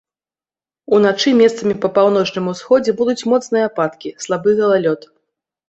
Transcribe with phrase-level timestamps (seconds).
[0.97, 5.01] Уначы месцамі па паўночным усходзе будуць моцныя ападкі, слабы галалёд.